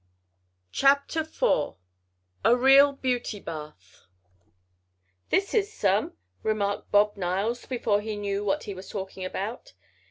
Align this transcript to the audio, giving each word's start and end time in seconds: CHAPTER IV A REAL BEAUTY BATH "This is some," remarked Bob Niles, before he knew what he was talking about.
CHAPTER 0.71 1.19
IV 1.19 1.75
A 2.43 2.55
REAL 2.55 2.93
BEAUTY 2.93 3.39
BATH 3.39 4.07
"This 5.29 5.53
is 5.53 5.71
some," 5.71 6.13
remarked 6.41 6.89
Bob 6.89 7.15
Niles, 7.17 7.67
before 7.67 8.01
he 8.01 8.15
knew 8.15 8.43
what 8.43 8.63
he 8.63 8.73
was 8.73 8.89
talking 8.89 9.23
about. 9.23 9.73